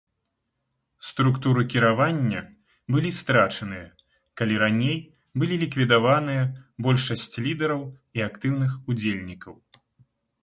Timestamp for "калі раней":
4.41-4.97